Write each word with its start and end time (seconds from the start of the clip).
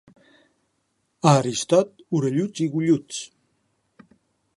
A 1.31 1.33
Aristot, 1.41 1.91
orelluts 2.21 2.63
i 2.67 2.69
golluts. 2.77 3.21